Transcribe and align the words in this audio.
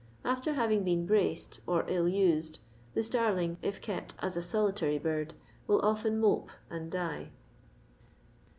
After 0.25 0.53
having 0.55 0.83
been 0.83 1.05
braced, 1.05 1.59
or 1.67 1.85
ill 1.87 2.07
used, 2.07 2.57
the 2.95 3.03
starling, 3.03 3.57
if 3.61 3.79
kept 3.81 4.15
as 4.17 4.35
a 4.35 4.41
solitary 4.41 4.97
bird, 4.97 5.35
will 5.67 5.79
often 5.81 6.19
mope 6.19 6.49
and 6.71 6.91
die. 6.91 7.29